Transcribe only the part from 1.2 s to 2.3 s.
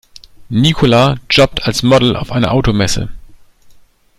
jobbt als Model